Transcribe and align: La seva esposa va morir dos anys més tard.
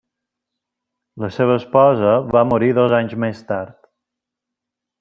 La 1.23 1.29
seva 1.35 1.57
esposa 1.61 2.15
va 2.37 2.43
morir 2.53 2.73
dos 2.79 2.97
anys 3.01 3.15
més 3.25 3.45
tard. 3.53 3.77